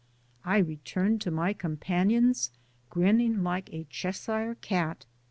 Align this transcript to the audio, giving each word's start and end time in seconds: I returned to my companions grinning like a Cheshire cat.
I 0.43 0.57
returned 0.57 1.21
to 1.21 1.29
my 1.29 1.53
companions 1.53 2.49
grinning 2.89 3.43
like 3.43 3.71
a 3.71 3.83
Cheshire 3.87 4.57
cat. 4.59 5.05